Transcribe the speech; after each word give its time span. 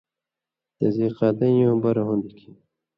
تے 0.75 0.85
ذیقعدَیں 0.97 1.55
یُون٘ہہۡ 1.61 1.81
برہۡ 1.83 2.05
ہُوۡن٘دیۡ 2.07 2.35
کھیں 2.37 2.55